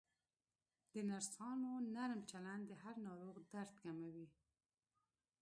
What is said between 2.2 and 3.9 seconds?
چلند د هر ناروغ درد